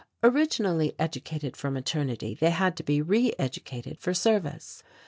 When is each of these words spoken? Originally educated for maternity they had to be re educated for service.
Originally 0.23 0.95
educated 0.97 1.55
for 1.55 1.69
maternity 1.69 2.33
they 2.33 2.49
had 2.49 2.75
to 2.75 2.81
be 2.81 3.03
re 3.03 3.35
educated 3.37 3.99
for 3.99 4.15
service. 4.15 4.81